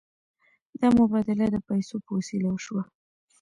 دا 0.79 0.87
مبادله 0.99 1.45
د 1.51 1.55
پیسو 1.67 1.95
په 2.05 2.11
وسیله 2.17 2.47
وشوه. 2.51 2.83